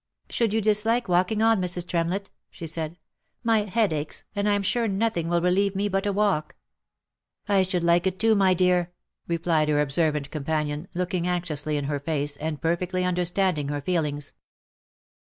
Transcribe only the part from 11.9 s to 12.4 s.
face,